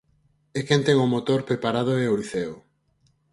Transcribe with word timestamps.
E 0.57 0.59
quen 0.67 0.81
ten 0.87 0.97
o 1.05 1.11
motor 1.15 1.39
preparado 1.49 1.91
é 2.05 2.07
o 2.13 2.17
Liceo. 2.19 2.55